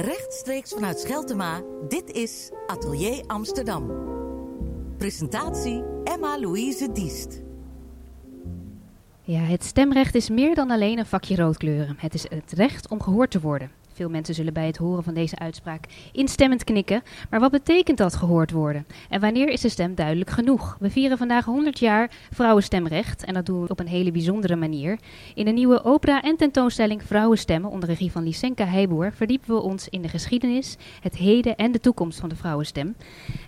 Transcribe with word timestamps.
Rechtstreeks 0.00 0.72
vanuit 0.72 0.98
Scheltema, 0.98 1.62
dit 1.88 2.10
is 2.10 2.50
Atelier 2.66 3.24
Amsterdam. 3.26 3.90
Presentatie 4.96 5.82
Emma-Louise 6.04 6.92
Diest. 6.92 7.40
Ja, 9.22 9.40
het 9.40 9.64
stemrecht 9.64 10.14
is 10.14 10.28
meer 10.28 10.54
dan 10.54 10.70
alleen 10.70 10.98
een 10.98 11.06
vakje 11.06 11.36
roodkleuren. 11.36 11.96
Het 11.98 12.14
is 12.14 12.22
het 12.22 12.52
recht 12.52 12.88
om 12.88 13.02
gehoord 13.02 13.30
te 13.30 13.40
worden. 13.40 13.70
Veel 14.00 14.10
mensen 14.10 14.34
zullen 14.34 14.52
bij 14.52 14.66
het 14.66 14.76
horen 14.76 15.04
van 15.04 15.14
deze 15.14 15.38
uitspraak 15.38 15.84
instemmend 16.12 16.64
knikken. 16.64 17.02
Maar 17.30 17.40
wat 17.40 17.50
betekent 17.50 17.98
dat 17.98 18.16
gehoord 18.16 18.50
worden? 18.50 18.86
En 19.08 19.20
wanneer 19.20 19.48
is 19.48 19.60
de 19.60 19.68
stem 19.68 19.94
duidelijk 19.94 20.30
genoeg? 20.30 20.76
We 20.78 20.90
vieren 20.90 21.18
vandaag 21.18 21.44
100 21.44 21.78
jaar 21.78 22.10
vrouwenstemrecht. 22.30 23.24
En 23.24 23.34
dat 23.34 23.46
doen 23.46 23.62
we 23.62 23.68
op 23.68 23.80
een 23.80 23.86
hele 23.86 24.10
bijzondere 24.10 24.56
manier. 24.56 24.98
In 25.34 25.44
de 25.44 25.50
nieuwe 25.50 25.84
opera 25.84 26.22
en 26.22 26.36
tentoonstelling 26.36 27.02
Vrouwenstemmen 27.02 27.70
onder 27.70 27.88
regie 27.88 28.12
van 28.12 28.22
Lysenka 28.22 28.64
Heiboer 28.64 29.12
verdiepen 29.12 29.54
we 29.54 29.60
ons 29.60 29.88
in 29.88 30.02
de 30.02 30.08
geschiedenis, 30.08 30.76
het 31.00 31.16
heden 31.16 31.56
en 31.56 31.72
de 31.72 31.80
toekomst 31.80 32.20
van 32.20 32.28
de 32.28 32.36
vrouwenstem. 32.36 32.96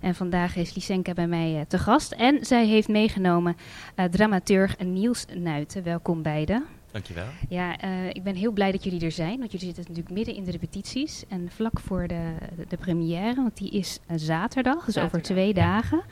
En 0.01 0.15
vandaag 0.15 0.57
is 0.57 0.75
Lysenka 0.75 1.13
bij 1.13 1.27
mij 1.27 1.55
uh, 1.55 1.61
te 1.69 1.79
gast. 1.79 2.13
En 2.13 2.45
zij 2.45 2.67
heeft 2.67 2.89
meegenomen 2.89 3.57
uh, 3.97 4.05
dramaturg 4.05 4.79
Niels 4.79 5.25
Nuiten. 5.35 5.83
Welkom 5.83 6.23
beiden. 6.23 6.82
Dankjewel. 6.93 7.27
Ja, 7.49 7.85
uh, 7.85 8.09
ik 8.09 8.23
ben 8.23 8.35
heel 8.35 8.53
blij 8.53 8.73
dat 8.73 8.85
jullie 8.85 9.05
er 9.05 9.13
zijn, 9.13 9.39
want 9.39 9.53
jullie 9.53 9.67
zitten 9.67 9.85
natuurlijk 9.89 10.15
midden 10.15 10.35
in 10.35 10.45
de 10.45 10.51
repetities. 10.51 11.25
En 11.29 11.51
vlak 11.51 11.81
voor 11.81 12.09
de, 12.09 12.35
de, 12.57 12.65
de 12.69 12.77
première, 12.77 13.35
want 13.35 13.57
die 13.57 13.71
is 13.71 13.99
uh, 14.11 14.17
zaterdag, 14.17 14.85
dus 14.85 14.99
over 14.99 15.23
twee 15.23 15.55
dagen. 15.55 16.03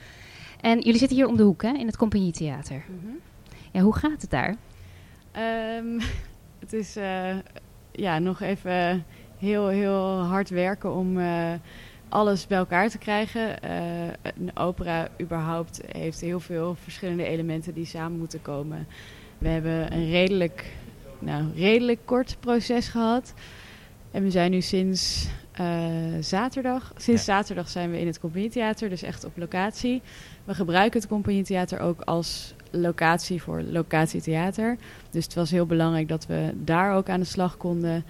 En 0.61 0.79
jullie 0.79 0.99
zitten 0.99 1.17
hier 1.17 1.27
om 1.27 1.37
de 1.37 1.43
hoek, 1.43 1.61
hè, 1.61 1.73
in 1.73 1.85
het 1.85 1.97
Compagnietheater. 1.97 2.83
Mm 2.89 2.99
-hmm. 3.03 3.19
Ja, 3.71 3.81
hoe 3.81 3.95
gaat 3.95 4.21
het 4.21 4.29
daar? 4.29 4.55
Um, 5.77 5.99
het 6.63 6.73
is 6.73 6.97
uh, 6.97 7.35
ja, 7.91 8.19
nog 8.19 8.41
even 8.41 9.05
heel, 9.37 9.67
heel 9.67 10.19
hard 10.19 10.49
werken 10.49 10.93
om 10.93 11.19
alles 12.09 12.47
bij 12.47 12.57
elkaar 12.57 12.89
te 12.89 12.97
krijgen. 12.97 13.71
een 14.21 14.51
opera 14.57 15.07
überhaupt 15.21 15.81
heeft 15.91 16.21
heel 16.21 16.39
veel 16.39 16.75
verschillende 16.75 17.25
elementen 17.25 17.73
die 17.73 17.85
samen 17.85 18.17
moeten 18.17 18.41
komen. 18.41 18.87
We 19.41 19.47
hebben 19.47 19.93
een 19.93 20.09
redelijk, 20.09 20.65
nou, 21.19 21.43
redelijk 21.55 21.99
kort 22.05 22.37
proces 22.39 22.87
gehad. 22.87 23.33
En 24.11 24.23
we 24.23 24.31
zijn 24.31 24.51
nu 24.51 24.61
sinds 24.61 25.27
uh, 25.59 25.67
zaterdag. 26.19 26.93
Sinds 26.97 27.25
ja. 27.25 27.33
zaterdag 27.33 27.69
zijn 27.69 27.91
we 27.91 27.99
in 27.99 28.07
het 28.07 28.19
Compagnietheater, 28.19 28.89
dus 28.89 29.01
echt 29.01 29.25
op 29.25 29.37
locatie. 29.37 30.01
We 30.43 30.53
gebruiken 30.53 30.99
het 30.99 31.09
Compagnietheater 31.09 31.79
ook 31.79 32.01
als 32.01 32.53
locatie 32.71 33.41
voor 33.41 33.61
locatietheater. 33.61 34.77
Dus 35.11 35.23
het 35.23 35.33
was 35.33 35.51
heel 35.51 35.65
belangrijk 35.65 36.07
dat 36.07 36.25
we 36.25 36.51
daar 36.55 36.95
ook 36.95 37.09
aan 37.09 37.19
de 37.19 37.25
slag 37.25 37.57
konden. 37.57 38.05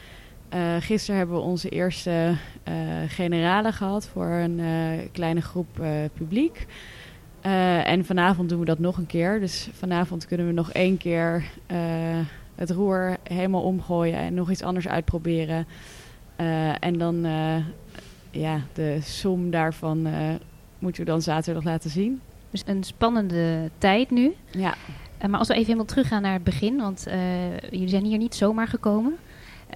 Uh, 0.53 0.75
gisteren 0.79 1.17
hebben 1.17 1.35
we 1.35 1.41
onze 1.41 1.69
eerste 1.69 2.35
uh, 2.67 2.73
generale 3.07 3.71
gehad 3.71 4.07
voor 4.07 4.27
een 4.27 4.61
kleine 5.11 5.41
groep 5.41 5.79
publiek. 6.13 6.67
Uh, 7.45 7.87
en 7.87 8.05
vanavond 8.05 8.49
doen 8.49 8.59
we 8.59 8.65
dat 8.65 8.79
nog 8.79 8.97
een 8.97 9.05
keer. 9.05 9.39
Dus 9.39 9.69
vanavond 9.73 10.27
kunnen 10.27 10.47
we 10.47 10.53
nog 10.53 10.71
één 10.71 10.97
keer 10.97 11.43
uh, 11.71 11.77
het 12.55 12.69
roer 12.69 13.17
helemaal 13.23 13.61
omgooien 13.61 14.17
en 14.17 14.33
nog 14.33 14.51
iets 14.51 14.63
anders 14.63 14.87
uitproberen. 14.87 15.67
Uh, 16.41 16.83
en 16.83 16.97
dan, 16.97 17.25
ja, 18.31 18.61
de 18.73 18.97
som 19.01 19.49
daarvan 19.49 20.07
moeten 20.79 21.03
we 21.03 21.09
dan 21.09 21.21
zaterdag 21.21 21.63
laten 21.63 21.89
zien. 21.89 22.21
Dus 22.49 22.63
een 22.65 22.83
spannende 22.83 23.69
tijd 23.77 24.09
nu. 24.09 24.33
Ja. 24.51 24.75
maar 25.29 25.39
als 25.39 25.47
we 25.47 25.53
even 25.53 25.65
helemaal 25.65 25.85
teruggaan 25.85 26.21
naar 26.21 26.33
het 26.33 26.43
begin, 26.43 26.77
want 26.77 27.07
jullie 27.69 27.89
zijn 27.89 28.05
hier 28.05 28.17
niet 28.17 28.35
zomaar 28.35 28.67
gekomen. 28.67 29.17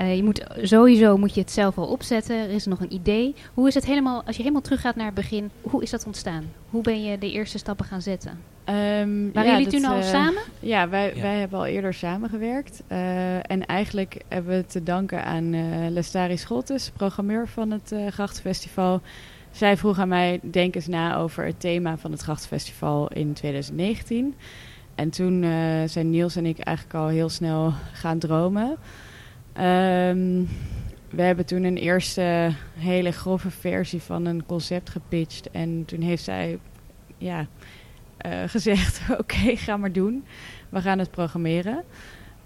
Uh, 0.01 0.15
je 0.15 0.23
moet, 0.23 0.45
sowieso 0.61 1.17
moet 1.17 1.33
je 1.33 1.41
het 1.41 1.51
zelf 1.51 1.77
al 1.77 1.87
opzetten. 1.87 2.35
Er 2.35 2.49
is 2.49 2.65
nog 2.65 2.79
een 2.79 2.93
idee. 2.93 3.35
Hoe 3.53 3.67
is 3.67 3.73
het 3.73 3.85
helemaal, 3.85 4.23
als 4.25 4.35
je 4.35 4.41
helemaal 4.41 4.61
teruggaat 4.61 4.95
naar 4.95 5.05
het 5.05 5.15
begin, 5.15 5.49
hoe 5.61 5.83
is 5.83 5.89
dat 5.89 6.05
ontstaan? 6.05 6.51
Hoe 6.69 6.83
ben 6.83 7.03
je 7.03 7.17
de 7.17 7.31
eerste 7.31 7.57
stappen 7.57 7.85
gaan 7.85 8.01
zetten? 8.01 8.31
Um, 8.31 9.33
Waren 9.33 9.51
ja, 9.51 9.57
jullie 9.57 9.67
toen 9.67 9.85
al 9.85 9.97
uh, 9.97 10.03
samen? 10.03 10.41
Ja, 10.59 10.89
wij, 10.89 11.15
ja. 11.15 11.21
wij 11.21 11.39
hebben 11.39 11.59
al 11.59 11.65
eerder 11.65 11.93
samengewerkt. 11.93 12.83
Uh, 12.91 13.35
en 13.35 13.65
eigenlijk 13.65 14.21
hebben 14.27 14.57
we 14.57 14.65
te 14.65 14.83
danken 14.83 15.23
aan 15.23 15.53
uh, 15.53 15.89
Lestari 15.89 16.37
Scholtes, 16.37 16.91
programmeur 16.95 17.47
van 17.47 17.71
het 17.71 17.93
Grachtenfestival. 18.09 19.01
Zij 19.51 19.77
vroeg 19.77 19.99
aan 19.99 20.07
mij, 20.07 20.39
denk 20.43 20.75
eens 20.75 20.87
na 20.87 21.17
over 21.17 21.45
het 21.45 21.59
thema 21.59 21.97
van 21.97 22.11
het 22.11 22.21
Grachtenfestival 22.21 23.07
in 23.07 23.33
2019. 23.33 24.35
En 24.95 25.09
toen 25.09 25.45
zijn 25.85 26.09
Niels 26.09 26.35
en 26.35 26.45
ik 26.45 26.59
eigenlijk 26.59 26.95
al 26.95 27.07
heel 27.07 27.29
snel 27.29 27.73
gaan 27.93 28.19
dromen. 28.19 28.77
Um, 29.57 30.49
we 31.09 31.21
hebben 31.21 31.45
toen 31.45 31.63
een 31.63 31.77
eerste 31.77 32.53
hele 32.73 33.11
grove 33.11 33.51
versie 33.51 34.01
van 34.01 34.25
een 34.25 34.45
concept 34.45 34.89
gepitcht. 34.89 35.51
En 35.51 35.85
toen 35.85 36.01
heeft 36.01 36.23
zij 36.23 36.59
ja, 37.17 37.47
uh, 38.25 38.43
gezegd: 38.45 39.01
Oké, 39.11 39.21
okay, 39.21 39.55
ga 39.55 39.77
maar 39.77 39.91
doen. 39.91 40.25
We 40.69 40.81
gaan 40.81 40.99
het 40.99 41.11
programmeren. 41.11 41.83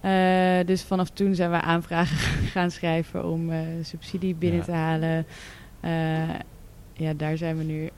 Uh, 0.06 0.66
dus 0.66 0.84
vanaf 0.84 1.09
toen 1.09 1.36
zijn 1.36 1.52
we 1.52 1.62
aanvragen 1.62 2.18
gaan 2.53 2.72
schrijven 2.72 3.25
om 3.25 3.50
uh, 3.50 3.59
subsidie 3.81 4.36
binnen 4.36 4.59
ja. 4.59 4.66
te 4.66 4.72
halen. 4.72 5.25
ja, 6.94 7.14
daar 7.14 7.38
zijn 7.38 7.58
we 7.58 7.64
nu 7.64 7.90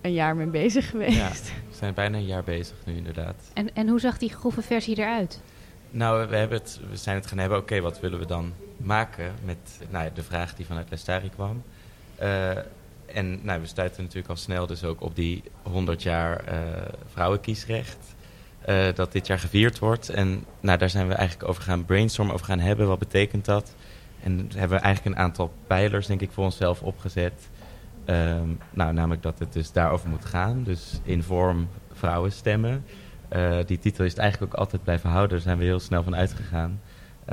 een 0.00 0.12
jaar 0.12 0.36
mee 0.36 0.46
bezig 0.46 0.90
geweest. 0.90 1.16
Ja, 1.16 1.30
we 1.68 1.74
zijn 1.74 1.94
bijna 1.94 2.16
een 2.16 2.26
jaar 2.26 2.44
bezig 2.44 2.76
nu, 2.84 2.96
inderdaad. 2.96 3.50
En, 3.54 3.74
en 3.74 3.88
hoe 3.88 4.00
zag 4.00 4.18
die 4.18 4.30
grove 4.30 4.62
versie 4.62 4.98
eruit? 4.98 5.40
Nou, 5.90 6.28
we, 6.28 6.36
hebben 6.36 6.58
het, 6.58 6.80
we 6.90 6.96
zijn 6.96 7.16
het 7.16 7.26
gaan 7.26 7.38
hebben, 7.38 7.58
oké, 7.58 7.80
wat 7.80 8.00
willen 8.00 8.18
we 8.18 8.26
dan 8.26 8.52
maken 8.76 9.32
met 9.44 9.80
nou 9.90 10.04
ja, 10.04 10.10
de 10.14 10.22
vraag 10.22 10.54
die 10.54 10.66
vanuit 10.66 10.90
Lestari 10.90 11.30
kwam. 11.30 11.62
Uh, 12.22 12.50
en 13.06 13.40
nou, 13.42 13.60
we 13.60 13.66
stuiten 13.66 14.02
natuurlijk 14.02 14.28
al 14.28 14.36
snel 14.36 14.66
dus 14.66 14.84
ook 14.84 15.00
op 15.00 15.16
die 15.16 15.42
100 15.62 16.02
jaar 16.02 16.44
uh, 16.44 16.58
vrouwenkiesrecht. 17.12 18.16
Uh, 18.68 18.86
dat 18.94 19.12
dit 19.12 19.26
jaar 19.26 19.38
gevierd 19.38 19.78
wordt. 19.78 20.08
En 20.08 20.44
nou, 20.60 20.78
daar 20.78 20.90
zijn 20.90 21.08
we 21.08 21.14
eigenlijk 21.14 21.48
over 21.48 21.62
gaan 21.62 21.84
brainstormen, 21.84 22.34
over 22.34 22.46
gaan 22.46 22.58
hebben. 22.58 22.86
Wat 22.86 22.98
betekent 22.98 23.44
dat? 23.44 23.74
En 24.22 24.50
hebben 24.56 24.78
we 24.78 24.84
eigenlijk 24.84 25.16
een 25.16 25.22
aantal 25.22 25.52
pijlers, 25.66 26.06
denk 26.06 26.20
ik, 26.20 26.30
voor 26.30 26.44
onszelf 26.44 26.82
opgezet. 26.82 27.48
Um, 28.06 28.58
nou, 28.70 28.92
namelijk 28.92 29.22
dat 29.22 29.38
het 29.38 29.52
dus 29.52 29.72
daarover 29.72 30.08
moet 30.08 30.24
gaan. 30.24 30.62
Dus 30.62 31.00
in 31.02 31.22
vorm 31.22 31.68
vrouwenstemmen. 31.92 32.84
Uh, 33.32 33.58
die 33.66 33.78
titel 33.78 34.04
is 34.04 34.10
het 34.10 34.20
eigenlijk 34.20 34.52
ook 34.52 34.60
altijd 34.60 34.82
blijven 34.82 35.10
houden. 35.10 35.30
Daar 35.30 35.40
zijn 35.40 35.58
we 35.58 35.64
heel 35.64 35.80
snel 35.80 36.02
van 36.02 36.16
uitgegaan. 36.16 36.80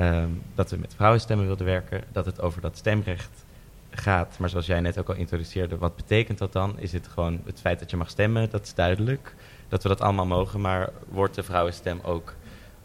Um, 0.00 0.42
dat 0.54 0.70
we 0.70 0.76
met 0.76 0.94
vrouwenstemmen 0.94 1.46
wilden 1.46 1.66
werken. 1.66 2.02
Dat 2.12 2.26
het 2.26 2.40
over 2.40 2.60
dat 2.60 2.76
stemrecht 2.76 3.44
gaat. 3.90 4.38
Maar 4.38 4.48
zoals 4.48 4.66
jij 4.66 4.80
net 4.80 4.98
ook 4.98 5.08
al 5.08 5.14
introduceerde, 5.14 5.78
wat 5.78 5.96
betekent 5.96 6.38
dat 6.38 6.52
dan? 6.52 6.78
Is 6.78 6.92
het 6.92 7.08
gewoon 7.08 7.40
het 7.44 7.60
feit 7.60 7.78
dat 7.78 7.90
je 7.90 7.96
mag 7.96 8.10
stemmen? 8.10 8.50
Dat 8.50 8.62
is 8.62 8.74
duidelijk. 8.74 9.34
Dat 9.68 9.82
we 9.82 9.88
dat 9.88 10.00
allemaal 10.00 10.26
mogen. 10.26 10.60
Maar 10.60 10.90
wordt 11.08 11.34
de 11.34 11.42
vrouwenstem 11.42 12.00
ook 12.02 12.34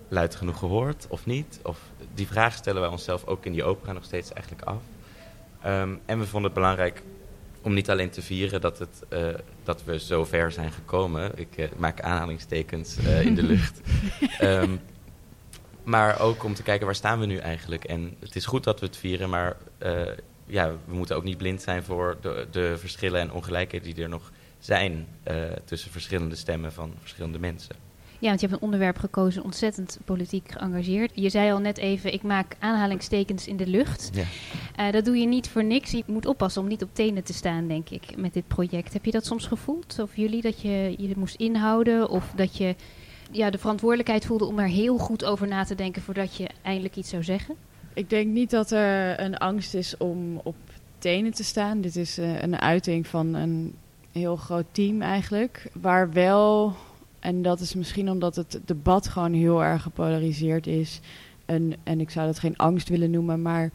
luid 0.07 0.35
genoeg 0.35 0.59
gehoord 0.59 1.05
of 1.09 1.25
niet? 1.25 1.59
Of 1.63 1.79
die 2.13 2.27
vraag 2.27 2.53
stellen 2.53 2.81
wij 2.81 2.89
onszelf 2.89 3.25
ook 3.25 3.45
in 3.45 3.51
die 3.51 3.63
opera 3.63 3.91
nog 3.91 4.03
steeds 4.03 4.33
eigenlijk 4.33 4.67
af. 4.67 4.81
Um, 5.65 5.99
en 6.05 6.19
we 6.19 6.25
vonden 6.25 6.51
het 6.51 6.59
belangrijk 6.59 7.03
om 7.61 7.73
niet 7.73 7.89
alleen 7.89 8.09
te 8.09 8.21
vieren 8.21 8.61
dat, 8.61 8.79
het, 8.79 9.03
uh, 9.09 9.27
dat 9.63 9.83
we 9.83 9.99
zo 9.99 10.25
ver 10.25 10.51
zijn 10.51 10.71
gekomen. 10.71 11.31
Ik 11.35 11.57
uh, 11.57 11.65
maak 11.77 12.01
aanhalingstekens 12.01 12.97
uh, 12.97 13.25
in 13.25 13.35
de 13.35 13.43
lucht. 13.53 13.81
um, 14.41 14.79
maar 15.83 16.19
ook 16.19 16.43
om 16.43 16.53
te 16.53 16.63
kijken 16.63 16.85
waar 16.85 16.95
staan 16.95 17.19
we 17.19 17.25
nu 17.25 17.37
eigenlijk. 17.37 17.83
En 17.83 18.15
het 18.19 18.35
is 18.35 18.45
goed 18.45 18.63
dat 18.63 18.79
we 18.79 18.85
het 18.85 18.97
vieren, 18.97 19.29
maar 19.29 19.57
ja, 20.45 20.71
we 20.85 20.95
moeten 20.95 21.15
ook 21.15 21.23
niet 21.23 21.37
blind 21.37 21.61
zijn 21.61 21.83
voor 21.83 22.17
de, 22.21 22.47
de 22.51 22.77
verschillen 22.77 23.21
en 23.21 23.31
ongelijkheden 23.31 23.93
die 23.93 24.03
er 24.03 24.09
nog 24.09 24.31
zijn 24.59 25.07
tussen 25.65 25.91
verschillende 25.91 26.35
stemmen 26.35 26.73
van 26.73 26.93
verschillende 26.99 27.39
mensen. 27.39 27.90
Ja, 28.21 28.27
want 28.27 28.41
je 28.41 28.47
hebt 28.47 28.59
een 28.59 28.65
onderwerp 28.65 28.97
gekozen, 28.97 29.43
ontzettend 29.43 29.97
politiek 30.05 30.51
geëngageerd. 30.51 31.11
Je 31.15 31.29
zei 31.29 31.51
al 31.51 31.59
net 31.59 31.77
even, 31.77 32.13
ik 32.13 32.23
maak 32.23 32.55
aanhalingstekens 32.59 33.47
in 33.47 33.57
de 33.57 33.67
lucht. 33.67 34.09
Ja. 34.13 34.23
Uh, 34.85 34.93
dat 34.93 35.05
doe 35.05 35.17
je 35.17 35.27
niet 35.27 35.49
voor 35.49 35.63
niks. 35.63 35.91
Je 35.91 36.03
moet 36.07 36.25
oppassen 36.25 36.61
om 36.61 36.67
niet 36.67 36.83
op 36.83 36.89
tenen 36.93 37.23
te 37.23 37.33
staan, 37.33 37.67
denk 37.67 37.89
ik, 37.89 38.17
met 38.17 38.33
dit 38.33 38.47
project. 38.47 38.93
Heb 38.93 39.05
je 39.05 39.11
dat 39.11 39.25
soms 39.25 39.47
gevoeld? 39.47 39.99
Of 39.99 40.15
jullie, 40.15 40.41
dat 40.41 40.61
je 40.61 40.95
je 40.97 41.13
moest 41.17 41.35
inhouden? 41.35 42.09
Of 42.09 42.31
dat 42.35 42.57
je 42.57 42.75
ja, 43.31 43.49
de 43.49 43.57
verantwoordelijkheid 43.57 44.25
voelde 44.25 44.45
om 44.45 44.59
er 44.59 44.67
heel 44.67 44.97
goed 44.97 45.25
over 45.25 45.47
na 45.47 45.63
te 45.63 45.75
denken 45.75 46.01
voordat 46.01 46.35
je 46.35 46.49
eindelijk 46.61 46.95
iets 46.95 47.09
zou 47.09 47.23
zeggen? 47.23 47.55
Ik 47.93 48.09
denk 48.09 48.27
niet 48.27 48.49
dat 48.49 48.71
er 48.71 49.19
een 49.19 49.37
angst 49.37 49.73
is 49.73 49.97
om 49.97 50.39
op 50.43 50.55
tenen 50.97 51.31
te 51.31 51.43
staan. 51.43 51.81
Dit 51.81 51.95
is 51.95 52.19
uh, 52.19 52.41
een 52.41 52.59
uiting 52.59 53.07
van 53.07 53.33
een 53.33 53.75
heel 54.11 54.35
groot 54.35 54.65
team 54.71 55.01
eigenlijk. 55.01 55.69
Waar 55.73 56.11
wel 56.11 56.75
en 57.21 57.41
dat 57.41 57.59
is 57.59 57.73
misschien 57.73 58.09
omdat 58.09 58.35
het 58.35 58.59
debat 58.65 59.07
gewoon 59.07 59.33
heel 59.33 59.63
erg 59.63 59.81
gepolariseerd 59.81 60.67
is. 60.67 60.99
En, 61.45 61.73
en 61.83 61.99
ik 61.99 62.09
zou 62.09 62.25
dat 62.25 62.39
geen 62.39 62.57
angst 62.57 62.89
willen 62.89 63.11
noemen, 63.11 63.41
maar 63.41 63.71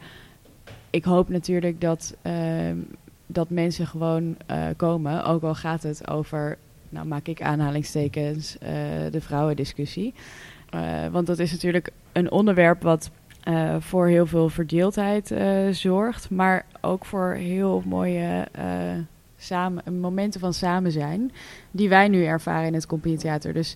ik 0.89 1.03
hoop 1.03 1.29
natuurlijk 1.29 1.81
dat, 1.81 2.15
uh, 2.23 2.33
dat 3.25 3.49
mensen 3.49 3.87
gewoon 3.87 4.37
uh, 4.51 4.65
komen. 4.75 5.23
Ook 5.23 5.43
al 5.43 5.55
gaat 5.55 5.83
het 5.83 6.09
over, 6.09 6.57
nou 6.89 7.07
maak 7.07 7.27
ik 7.27 7.41
aanhalingstekens, 7.41 8.57
uh, 8.63 8.69
de 9.11 9.21
vrouwendiscussie. 9.21 10.13
want 11.11 11.27
dat 11.27 11.39
is 11.39 11.51
natuurlijk 11.51 11.91
een 12.11 12.31
onderwerp 12.31 12.81
wat 12.81 13.11
eh, 13.47 13.75
voor 13.79 14.07
heel 14.07 14.25
veel 14.25 14.49
verdeeldheid 14.49 15.31
eh, 15.31 15.67
zorgt, 15.71 16.29
maar 16.29 16.65
ook 16.81 17.05
voor 17.05 17.33
heel 17.33 17.83
mooie 17.85 18.47
eh, 18.51 18.65
samen, 19.47 19.99
momenten 19.99 20.39
van 20.39 20.53
samen 20.53 20.91
zijn, 20.91 21.31
die 21.71 21.89
wij 21.89 22.07
nu 22.07 22.25
ervaren 22.25 22.67
in 22.67 22.73
het 22.73 22.85
Compagnietheater. 22.85 23.53
Dus 23.53 23.75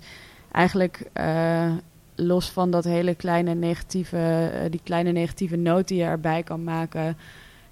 eigenlijk 0.51 1.09
eh, 1.13 1.73
los 2.15 2.49
van 2.49 2.71
dat 2.71 2.83
hele 2.83 3.15
kleine 3.15 3.53
negatieve, 3.53 4.49
eh, 4.53 4.71
die 4.71 4.79
kleine 4.83 5.11
negatieve 5.11 5.55
noot 5.55 5.87
die 5.87 5.97
je 5.97 6.03
erbij 6.03 6.43
kan 6.43 6.63
maken, 6.63 7.17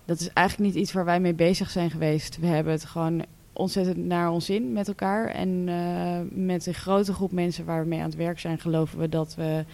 dat 0.05 0.19
is 0.19 0.33
eigenlijk 0.33 0.73
niet 0.73 0.81
iets 0.83 0.93
waar 0.93 1.05
wij 1.05 1.19
mee 1.19 1.33
bezig 1.33 1.69
zijn 1.69 1.91
geweest. 1.91 2.39
We 2.39 2.47
hebben 2.47 2.73
het 2.73 2.85
gewoon 2.85 3.25
ontzettend 3.53 3.97
naar 3.97 4.31
ons 4.31 4.49
in 4.49 4.73
met 4.73 4.87
elkaar. 4.87 5.27
En 5.27 5.63
eh, 5.67 6.19
met 6.45 6.65
een 6.65 6.73
grote 6.73 7.13
groep 7.13 7.31
mensen 7.31 7.65
waar 7.65 7.81
we 7.81 7.87
mee 7.87 7.99
aan 7.99 8.05
het 8.05 8.15
werk 8.15 8.39
zijn, 8.39 8.59
geloven 8.59 8.99
we 8.99 9.09
dat 9.09 9.35
we 9.35 9.65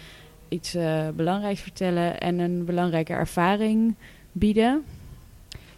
iets 0.49 0.77
belangrijks 1.15 1.61
vertellen 1.61 2.19
en 2.19 2.39
een 2.39 2.65
belangrijke 2.65 3.13
ervaring 3.13 3.95
bieden. 4.31 4.83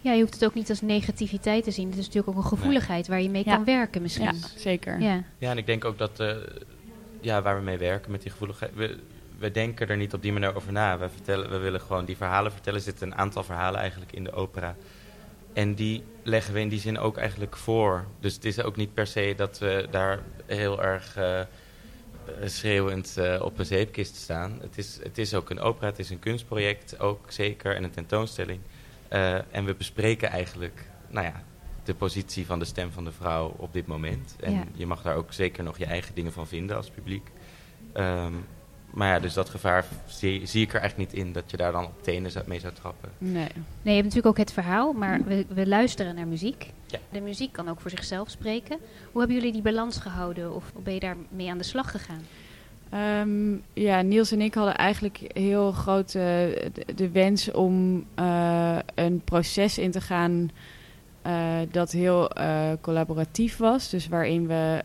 Ja, 0.07 0.13
je 0.13 0.21
hoeft 0.21 0.33
het 0.33 0.45
ook 0.45 0.54
niet 0.54 0.69
als 0.69 0.81
negativiteit 0.81 1.63
te 1.63 1.71
zien. 1.71 1.89
Het 1.89 1.98
is 1.98 2.06
natuurlijk 2.06 2.38
ook 2.38 2.44
een 2.44 2.50
gevoeligheid 2.50 3.07
waar 3.07 3.21
je 3.21 3.30
mee 3.30 3.44
Ja. 3.45 3.56
kan 3.56 3.65
werken 3.65 4.01
misschien. 4.01 4.25
Ja, 4.25 4.48
zeker. 4.56 5.00
Ja. 5.00 5.24
Ja, 5.38 5.51
en 5.51 5.57
ik 5.57 5.65
denk 5.65 5.86
ook 5.86 5.98
dat, 5.98 6.19
eh, 6.19 6.36
ja, 7.21 7.42
waar 7.42 7.57
we 7.57 7.63
mee 7.63 7.77
werken 7.77 8.12
met 8.12 8.21
die 8.21 8.31
gevoeligheid, 8.31 8.71
we, 8.75 8.98
we 9.39 9.51
denken 9.51 9.88
er 9.88 9.98
niet 9.98 10.13
op 10.13 10.21
die 10.21 10.31
manier 10.33 10.56
over 10.56 10.71
na. 10.71 10.98
We, 10.98 11.09
vertellen, 11.09 11.50
we 11.50 11.57
willen 11.57 11.81
gewoon 11.81 12.06
die 12.06 12.18
verhalen 12.18 12.51
vertellen. 12.51 12.80
Er 12.80 12.86
zitten 12.86 13.07
een 13.07 13.18
aantal 13.18 13.44
verhalen 13.44 13.80
eigenlijk 13.80 14.12
in 14.12 14.24
de 14.24 14.31
opera. 14.31 14.75
En 15.54 15.74
die 15.74 16.04
leggen 16.24 16.53
we 16.53 16.60
in 16.60 16.69
die 16.69 16.80
zin 16.80 17.00
ook 17.00 17.18
eigenlijk 17.18 17.56
voor. 17.56 18.06
Dus 18.19 18.33
het 18.33 18.45
is 18.45 18.62
ook 18.62 18.75
niet 18.75 18.94
per 18.94 19.07
se 19.07 19.33
dat 19.38 19.60
we 19.60 19.88
daar 19.92 20.19
heel 20.45 20.83
erg 20.83 21.15
eh, 21.15 21.39
eh, 21.39 21.45
schreeuwend 22.45 23.18
eh, 23.18 23.42
op 23.44 23.60
een 23.60 23.65
zeepkist 23.65 24.15
staan. 24.15 24.57
Het 24.62 24.77
is, 24.77 25.00
het 25.03 25.18
is 25.18 25.33
ook 25.33 25.50
een 25.50 25.60
opera, 25.60 25.88
het 25.88 26.00
is 26.00 26.10
een 26.10 26.19
kunstproject 26.19 27.00
ook 27.00 27.31
zeker 27.31 27.75
en 27.75 27.83
een 27.83 27.92
tentoonstelling. 27.92 28.60
Eh, 29.09 29.56
en 29.56 29.65
we 29.65 29.74
bespreken 29.75 30.30
eigenlijk, 30.30 30.89
nou 31.09 31.25
ja, 31.25 31.44
de 31.83 31.94
positie 31.94 32.45
van 32.45 32.59
de 32.59 32.65
stem 32.65 32.92
van 32.92 33.04
de 33.04 33.12
vrouw 33.12 33.54
op 33.57 33.74
dit 33.74 33.88
moment. 33.88 34.36
En 34.39 34.54
Ja. 34.54 34.63
je 34.74 34.86
mag 34.86 35.01
daar 35.01 35.15
ook 35.15 35.33
zeker 35.33 35.63
nog 35.63 35.77
je 35.77 35.86
eigen 35.86 36.15
dingen 36.15 36.31
van 36.33 36.48
vinden 36.48 36.75
als 36.75 36.89
publiek. 36.89 37.31
Ehm, 37.94 38.33
maar 38.92 39.07
ja, 39.13 39.19
dus 39.19 39.33
dat 39.33 39.50
gevaar 39.50 39.86
zie, 40.07 40.45
zie 40.45 40.62
ik 40.63 40.74
er 40.74 40.80
eigenlijk 40.80 41.12
niet 41.13 41.24
in 41.25 41.31
dat 41.33 41.51
je 41.51 41.57
daar 41.57 41.71
dan 41.71 41.86
op 41.86 42.04
tenen 42.04 42.31
zou- 42.31 42.45
mee 42.48 42.59
zou 42.59 42.74
trappen. 42.74 43.09
Nee. 43.18 43.31
Nee, 43.33 43.48
je 43.81 43.89
hebt 44.01 44.04
natuurlijk 44.04 44.25
ook 44.27 44.38
het 44.38 44.54
verhaal, 44.54 44.94
maar 44.94 45.24
we, 45.24 45.45
we 45.50 45.68
luisteren 45.68 46.15
naar 46.15 46.27
muziek. 46.27 46.71
Ja. 46.86 47.00
De 47.10 47.21
muziek 47.21 47.51
kan 47.51 47.69
ook 47.69 47.80
voor 47.81 47.89
zichzelf 47.89 48.30
spreken. 48.30 48.77
Hoe 49.12 49.19
hebben 49.21 49.38
jullie 49.38 49.51
die 49.53 49.62
balans 49.62 49.98
gehouden 49.98 50.53
of 50.56 50.71
ben 50.83 50.94
je 50.94 51.00
daar 51.00 51.15
mee 51.30 51.50
aan 51.50 51.57
de 51.57 51.63
slag 51.63 51.92
gegaan? 51.92 52.21
Ehm, 52.89 53.56
ja, 53.74 54.01
Niels 54.01 54.31
en 54.31 54.42
ik 54.42 54.54
hadden 54.54 54.75
eigenlijk 54.75 55.19
heel 55.34 55.72
groot 55.72 56.07
eh, 56.07 56.22
de, 56.95 57.10
wens 57.12 57.51
om 57.51 58.06
eh, 58.16 58.78
een 58.95 59.22
proces 59.24 59.78
in 59.78 59.92
te 59.92 60.01
gaan 60.01 60.50
eh, 61.22 61.57
dat 61.72 61.92
heel 61.92 62.30
collaboratief 62.81 63.57
was. 63.57 63.89
Dus 63.89 64.07
waarin 64.07 64.48
we 64.48 64.84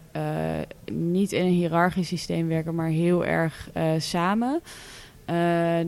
niet 0.92 1.32
in 1.32 1.44
een 1.44 1.52
hiërarchisch 1.52 2.08
systeem 2.08 2.48
werken, 2.48 2.74
maar 2.74 2.88
heel 2.88 3.24
erg 3.24 3.70
samen. 3.98 4.60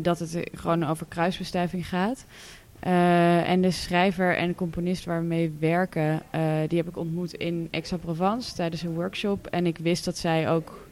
Dat 0.02 0.18
het 0.18 0.38
gewoon 0.54 0.84
over 0.84 1.06
kruisbestuiving 1.08 1.88
gaat. 1.88 2.26
En 3.46 3.60
de 3.60 3.70
schrijver 3.70 4.36
en 4.36 4.54
componist 4.54 5.04
waar 5.04 5.20
we 5.20 5.26
mee 5.26 5.56
werken, 5.58 6.22
die 6.68 6.78
heb 6.78 6.88
ik 6.88 6.96
ontmoet 6.96 7.34
in 7.34 7.68
Aix-en-Provence 7.70 8.54
tijdens 8.54 8.82
een 8.82 8.94
workshop. 8.94 9.46
En 9.46 9.66
ik 9.66 9.78
wist 9.78 10.04
dat 10.04 10.18
zij 10.18 10.50
ook 10.50 10.83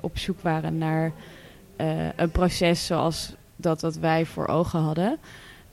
op 0.00 0.18
zoek 0.18 0.40
waren 0.40 0.78
naar 0.78 1.12
eh, 1.76 2.12
een 2.16 2.30
proces 2.30 2.86
zoals 2.86 3.34
dat 3.56 3.80
wat 3.80 3.96
wij 3.96 4.26
voor 4.26 4.46
ogen 4.46 4.80
hadden. 4.80 5.18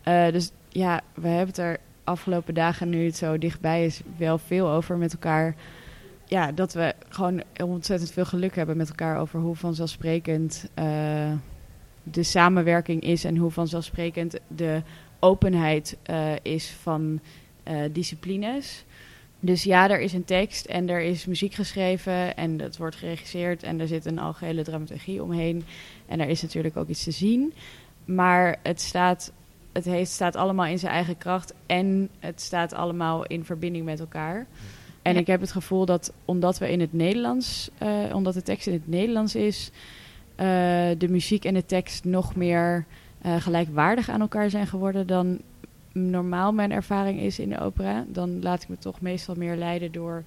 Eh, 0.04 0.32
dus 0.32 0.52
ja, 0.70 1.02
we 1.14 1.28
hebben 1.28 1.48
het 1.48 1.58
er 1.58 1.78
afgelopen 2.04 2.54
dagen, 2.54 2.90
nu 2.90 3.06
het 3.06 3.18
zo 3.18 3.38
dichtbij 3.38 3.86
is, 3.86 4.02
wel 4.18 4.38
veel 4.38 4.70
over 4.70 4.98
met 4.98 5.14
elkaar. 5.14 5.56
Ja, 6.26 6.52
dat 6.52 6.74
we 6.74 6.94
gewoon 7.10 7.44
ontzettend 7.64 8.12
veel 8.12 8.26
geluk 8.26 8.56
hebben 8.56 8.78
met 8.78 8.90
elkaar 8.90 9.20
over 9.20 9.40
hoe 9.40 9.56
vanzelfsprekend 9.56 10.70
eh, 10.74 11.32
de 12.04 12.24
samenwerking 12.24 13.02
is 13.02 13.24
en 13.24 13.38
hoe 13.38 13.52
vanzelfsprekend 13.52 14.40
de 14.48 14.82
openheid 15.20 15.98
eh, 16.04 16.32
is 16.42 16.70
van 16.82 17.20
eh, 17.64 17.78
disciplines. 17.92 18.85
Dus 19.46 19.64
ja, 19.64 19.90
er 19.90 20.00
is 20.00 20.14
een 20.14 20.26
tekst 20.26 20.66
en 20.66 20.90
er 20.90 21.02
is 21.02 21.26
muziek 21.26 21.54
geschreven 21.54 22.36
en 22.38 22.58
dat 22.58 22.78
wordt 22.78 22.96
geregisseerd 22.96 23.64
en 23.64 23.80
er 23.80 23.88
zit 23.88 24.06
een 24.06 24.20
algehele 24.20 24.64
dramaturgie 24.64 25.24
omheen. 25.24 25.64
En 26.06 26.20
er 26.20 26.28
is 26.28 26.42
natuurlijk 26.42 26.78
ook 26.78 26.88
iets 26.88 27.04
te 27.04 27.12
zien. 27.12 27.54
Maar 28.06 28.60
het 28.64 28.82
staat, 28.82 29.32
het 29.74 29.86
heeft, 29.86 30.12
staat 30.12 30.36
allemaal 30.36 30.66
in 30.66 30.80
zijn 30.80 30.92
eigen 30.94 31.18
kracht 31.18 31.54
en 31.66 32.10
het 32.20 32.42
staat 32.42 32.74
allemaal 32.74 33.26
in 33.26 33.46
verbinding 33.46 33.86
met 33.86 34.00
elkaar. 34.00 34.48
En 35.02 35.14
Ja. 35.14 35.20
ik 35.20 35.28
heb 35.28 35.42
het 35.42 35.52
gevoel 35.52 35.86
dat 35.86 36.14
omdat 36.26 36.58
we 36.58 36.72
in 36.72 36.80
het 36.80 36.94
Nederlands, 36.94 37.70
eh, 37.78 37.90
omdat 38.14 38.34
de 38.34 38.42
tekst 38.42 38.68
in 38.68 38.74
het 38.74 38.88
Nederlands 38.88 39.36
is, 39.36 39.72
eh, 40.36 40.46
de 40.98 41.08
muziek 41.10 41.46
en 41.46 41.54
de 41.54 41.66
tekst 41.66 42.04
nog 42.04 42.36
meer 42.36 42.86
eh, 43.22 43.36
gelijkwaardig 43.42 44.10
aan 44.10 44.22
elkaar 44.22 44.50
zijn 44.50 44.68
geworden 44.68 45.08
dan 45.08 45.40
normaal 45.96 46.52
mijn 46.52 46.72
ervaring 46.72 47.20
is 47.20 47.40
in 47.40 47.50
de 47.50 47.60
opera. 47.60 48.06
Dan 48.08 48.42
laat 48.42 48.64
ik 48.64 48.70
me 48.70 48.78
toch 48.78 49.02
meestal 49.02 49.36
meer 49.38 49.56
leiden 49.56 49.92
door 49.92 50.24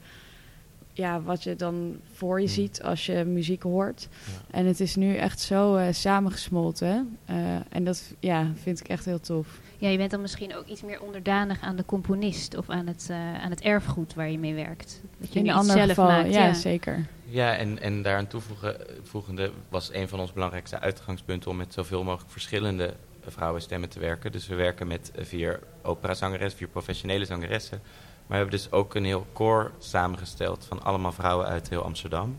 ja, 0.92 1.20
wat 1.22 1.42
je 1.42 1.56
dan 1.56 1.96
voor 2.12 2.40
je 2.40 2.46
Mm. 2.46 2.52
ziet 2.52 2.82
als 2.82 3.06
je 3.06 3.24
muziek 3.24 3.62
hoort. 3.62 4.08
Ja. 4.10 4.58
En 4.58 4.66
het 4.66 4.80
is 4.80 4.94
nu 4.96 5.16
echt 5.16 5.40
zo 5.40 5.76
eh, 5.76 5.86
samengesmolten. 5.92 7.18
Eh, 7.24 7.36
en 7.68 7.84
dat 7.84 8.14
ja, 8.20 8.50
vind 8.62 8.80
ik 8.80 8.88
echt 8.88 9.04
heel 9.04 9.20
tof. 9.20 9.60
Ja, 9.78 9.88
je 9.88 9.96
bent 9.96 10.10
dan 10.10 10.20
misschien 10.20 10.56
ook 10.56 10.66
iets 10.66 10.82
meer 10.82 11.00
onderdanig 11.02 11.60
aan 11.60 11.76
de 11.76 11.84
componist 11.84 12.56
of 12.56 12.68
aan 12.70 12.86
het, 12.86 13.06
eh, 13.10 13.42
aan 13.42 13.50
het 13.50 13.60
erfgoed 13.60 14.14
waar 14.14 14.30
je 14.30 14.38
mee 14.38 14.54
werkt. 14.54 15.00
Dat 15.18 15.32
je 15.32 15.38
in 15.38 15.48
een 15.48 15.64
zelf 15.64 15.88
geval, 15.88 16.06
maakt. 16.06 16.32
ja, 16.32 16.46
ja. 16.46 16.54
zeker. 16.54 17.06
Ja, 17.24 17.56
en, 17.56 17.80
en 17.82 18.02
daaraan 18.02 18.26
toevoegen, 18.26 18.76
voegende 19.02 19.50
was 19.68 19.92
een 19.92 20.08
van 20.08 20.20
onze 20.20 20.32
belangrijkste 20.32 20.80
uitgangspunten 20.80 21.50
om 21.50 21.56
met 21.56 21.72
zoveel 21.72 22.04
mogelijk 22.04 22.30
verschillende 22.30 22.94
vrouwenstemmen 23.30 23.88
te 23.88 24.00
werken. 24.00 24.32
Dus 24.32 24.46
we 24.46 24.54
werken 24.54 24.86
met 24.86 25.10
eh, 25.10 25.24
vier 25.24 25.60
operazangeressen, 25.82 26.58
vier 26.58 26.68
professionele 26.68 27.24
zangeressen. 27.24 27.80
Maar 27.82 28.36
we 28.38 28.44
hebben 28.44 28.54
dus 28.60 28.72
ook 28.72 28.94
een 28.94 29.04
heel 29.04 29.26
koor 29.32 29.72
samengesteld 29.78 30.64
van 30.64 30.82
allemaal 30.82 31.12
vrouwen 31.12 31.46
uit 31.46 31.68
heel 31.68 31.84
Amsterdam. 31.84 32.38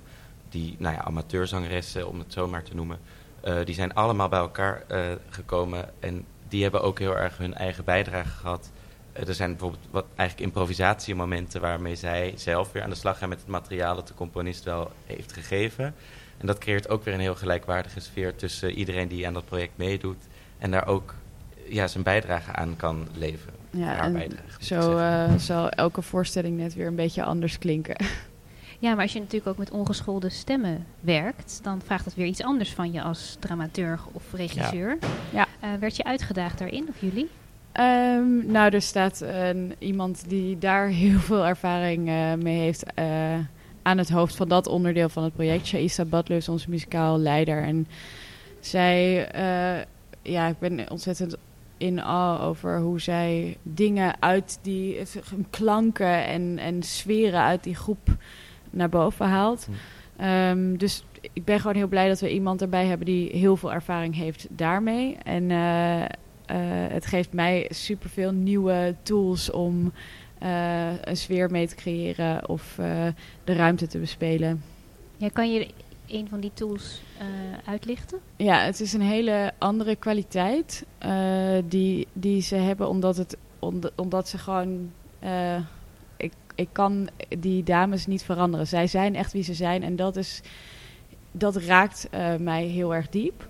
Die, 0.49 0.75
nou 0.77 0.95
ja, 0.95 1.03
amateurzangeressen, 1.03 2.07
om 2.07 2.19
het 2.19 2.33
zo 2.33 2.47
maar 2.47 2.63
te 2.63 2.75
noemen. 2.75 2.99
Eh, 3.41 3.55
die 3.65 3.75
zijn 3.75 3.93
allemaal 3.93 4.29
bij 4.29 4.39
elkaar 4.39 4.83
eh, 4.87 5.01
gekomen 5.29 5.89
en 5.99 6.25
die 6.47 6.61
hebben 6.61 6.81
ook 6.81 6.99
heel 6.99 7.17
erg 7.17 7.37
hun 7.37 7.53
eigen 7.53 7.83
bijdrage 7.83 8.29
gehad. 8.29 8.71
Eh, 9.13 9.27
er 9.27 9.33
zijn 9.33 9.49
bijvoorbeeld 9.49 9.87
wat 9.91 10.05
eigenlijk 10.15 10.49
improvisatiemomenten 10.49 11.61
waarmee 11.61 11.95
zij 11.95 12.33
zelf 12.35 12.71
weer 12.71 12.83
aan 12.83 12.89
de 12.89 12.95
slag 12.95 13.17
gaan 13.17 13.29
met 13.29 13.39
het 13.39 13.47
materiaal 13.47 13.95
dat 13.95 14.07
de 14.07 14.13
componist 14.13 14.63
wel 14.63 14.91
heeft 15.05 15.33
gegeven. 15.33 15.95
En 16.37 16.47
dat 16.47 16.57
creëert 16.57 16.89
ook 16.89 17.03
weer 17.03 17.13
een 17.13 17.19
heel 17.19 17.35
gelijkwaardige 17.35 17.99
sfeer 17.99 18.35
tussen 18.35 18.71
iedereen 18.71 19.07
die 19.07 19.27
aan 19.27 19.33
dat 19.33 19.45
project 19.45 19.77
meedoet 19.77 20.27
en 20.59 20.71
daar 20.71 20.87
ook 20.87 21.15
ja, 21.67 21.87
zijn 21.87 22.03
bijdrage 22.03 22.51
aan 22.51 22.75
kan 22.75 23.07
leveren. 23.13 23.53
Ja, 23.69 23.85
Haar 23.85 24.03
en 24.03 24.13
bijdrage, 24.13 24.65
zo 24.65 24.97
eh, 24.97 25.35
zal 25.35 25.69
elke 25.69 26.01
voorstelling 26.01 26.57
net 26.57 26.75
weer 26.75 26.87
een 26.87 26.95
beetje 26.95 27.23
anders 27.23 27.57
klinken. 27.57 27.95
Ja, 28.81 28.93
maar 28.93 29.01
als 29.01 29.13
je 29.13 29.19
natuurlijk 29.19 29.47
ook 29.47 29.57
met 29.57 29.71
ongeschoolde 29.71 30.29
stemmen 30.29 30.85
werkt, 30.99 31.59
dan 31.63 31.81
vraagt 31.85 32.03
dat 32.03 32.13
weer 32.15 32.25
iets 32.25 32.43
anders 32.43 32.73
van 32.73 32.91
je 32.91 33.01
als 33.01 33.37
dramaturg 33.39 34.07
of 34.11 34.33
regisseur. 34.33 34.97
Ja. 35.29 35.47
Eh, 35.59 35.69
werd 35.79 35.95
je 35.95 36.03
uitgedaagd 36.03 36.59
daarin, 36.59 36.87
of 36.89 37.01
jullie? 37.01 37.29
Ehm, 37.71 38.51
nou, 38.51 38.73
er 38.73 38.81
staat 38.81 39.21
een, 39.21 39.75
iemand 39.77 40.29
die 40.29 40.57
daar 40.57 40.87
heel 41.03 41.19
veel 41.19 41.45
ervaring 41.45 42.07
eh, 42.07 42.33
mee 42.33 42.59
heeft 42.59 42.83
eh, 42.93 43.05
aan 43.81 43.97
het 43.97 44.09
hoofd 44.09 44.35
van 44.35 44.47
dat 44.47 44.67
onderdeel 44.67 45.09
van 45.09 45.23
het 45.23 45.33
project. 45.33 45.65
Shaista 45.65 46.05
Butler 46.05 46.37
is 46.37 46.49
onze 46.49 46.69
muzikaal 46.69 47.17
leider. 47.17 47.63
En 47.63 47.87
zij, 48.59 49.27
eh, 49.31 49.85
ja, 50.29 50.47
ik 50.47 50.59
ben 50.59 50.91
ontzettend 50.91 51.37
in 51.77 52.01
awe 52.01 52.43
over 52.43 52.79
hoe 52.79 53.01
zij 53.01 53.57
dingen 53.63 54.21
uit 54.21 54.59
die 54.61 54.97
klanken 55.49 56.25
en, 56.25 56.57
en 56.57 56.83
sferen 56.83 57.41
uit 57.41 57.63
die 57.63 57.75
groep 57.75 58.15
naar 58.69 58.89
boven 58.89 59.25
haalt. 59.25 59.65
Hm. 59.65 59.71
Ehm, 60.21 60.77
dus 60.77 61.03
ik 61.33 61.43
ben 61.43 61.59
gewoon 61.59 61.75
heel 61.75 61.87
blij 61.87 62.07
dat 62.07 62.19
we 62.19 62.33
iemand 62.33 62.61
erbij 62.61 62.85
hebben 62.85 63.05
die 63.05 63.29
heel 63.31 63.57
veel 63.57 63.73
ervaring 63.73 64.15
heeft 64.15 64.47
daarmee. 64.49 65.17
En 65.23 65.51
eh, 65.51 66.01
eh, 66.01 66.07
het 66.91 67.05
geeft 67.05 67.33
mij 67.33 67.67
superveel 67.69 68.31
nieuwe 68.31 68.95
tools 69.03 69.51
om 69.51 69.91
eh, 70.39 71.01
een 71.01 71.17
sfeer 71.17 71.51
mee 71.51 71.67
te 71.67 71.75
creëren 71.75 72.49
of 72.49 72.77
eh, 72.77 73.07
de 73.43 73.53
ruimte 73.53 73.87
te 73.87 73.97
bespelen. 73.97 74.63
Ja, 75.17 75.29
kan 75.29 75.53
je 75.53 75.67
een 76.09 76.27
van 76.29 76.39
die 76.39 76.51
tools 76.53 77.01
eh, 77.17 77.25
uitlichten? 77.65 78.19
Ja, 78.35 78.59
het 78.59 78.79
is 78.79 78.93
een 78.93 79.01
hele 79.01 79.51
andere 79.57 79.95
kwaliteit 79.95 80.85
eh, 80.97 81.57
die, 81.65 82.07
die 82.13 82.41
ze 82.41 82.55
hebben, 82.55 82.89
omdat, 82.89 83.17
het, 83.17 83.37
omdat, 83.95 84.27
ze 84.27 84.37
gewoon. 84.37 84.91
eh, 85.19 85.55
ik, 86.17 86.33
ik 86.55 86.69
kan 86.71 87.09
die 87.39 87.63
dames 87.63 88.05
niet 88.05 88.23
veranderen. 88.23 88.67
Zij 88.67 88.87
zijn 88.87 89.15
echt 89.15 89.33
wie 89.33 89.43
ze 89.43 89.53
zijn 89.53 89.83
en 89.83 89.95
dat, 89.95 90.15
is, 90.15 90.41
dat 91.31 91.55
raakt 91.55 92.09
mij 92.39 92.63
heel 92.63 92.95
erg 92.95 93.09
diep. 93.09 93.47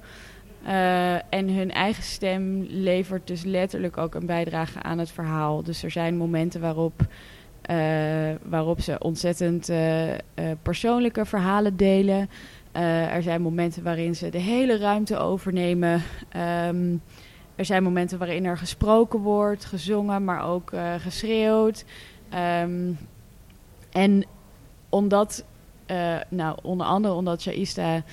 En 1.29 1.49
hun 1.49 1.71
eigen 1.71 2.03
stem 2.03 2.65
levert 2.69 3.27
dus 3.27 3.43
letterlijk 3.43 3.97
ook 3.97 4.15
een 4.15 4.25
bijdrage 4.25 4.81
aan 4.81 4.97
het 4.97 5.11
verhaal. 5.11 5.63
Dus 5.63 5.83
er 5.83 5.91
zijn 5.91 6.17
momenten 6.17 6.61
waarop, 6.61 7.07
waarop 8.43 8.81
ze 8.81 8.99
ontzettend 8.99 9.69
eh, 9.69 10.11
persoonlijke 10.61 11.25
verhalen 11.25 11.77
delen. 11.77 12.29
er 13.11 13.23
zijn 13.23 13.41
momenten 13.41 13.83
waarin 13.83 14.15
ze 14.15 14.29
de 14.29 14.37
hele 14.37 14.77
ruimte 14.77 15.17
overnemen. 15.17 16.01
Ehm, 16.29 16.95
er 17.55 17.65
zijn 17.65 17.83
momenten 17.83 18.17
waarin 18.17 18.45
er 18.45 18.57
gesproken 18.57 19.19
wordt, 19.19 19.65
gezongen, 19.65 20.23
maar 20.23 20.45
ook 20.45 20.71
geschreeuwd. 20.97 21.85
Um, 22.63 22.97
en 23.91 24.25
omdat, 24.89 25.45
nou, 26.29 26.57
onder 26.61 26.87
andere 26.87 27.13
omdat 27.13 27.41
Shaista 27.41 28.03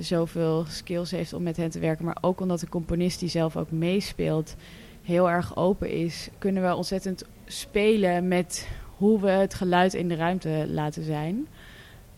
zoveel 0.00 0.64
skills 0.68 1.10
heeft 1.10 1.32
om 1.32 1.42
met 1.42 1.56
hen 1.56 1.70
te 1.70 1.78
werken. 1.78 2.04
Maar 2.04 2.18
ook 2.20 2.40
omdat 2.40 2.60
de 2.60 2.68
componist 2.68 3.20
die 3.20 3.28
zelf 3.28 3.56
ook 3.56 3.70
meespeelt 3.70 4.56
heel 5.02 5.30
erg 5.30 5.56
open 5.56 5.90
is, 5.90 6.28
kunnen 6.38 6.62
we 6.62 6.74
ontzettend 6.74 7.24
spelen 7.46 8.28
met 8.28 8.68
hoe 8.96 9.20
we 9.20 9.30
het 9.30 9.54
geluid 9.54 9.94
in 9.94 10.08
de 10.08 10.14
ruimte 10.14 10.66
laten 10.68 11.04
zijn. 11.04 11.46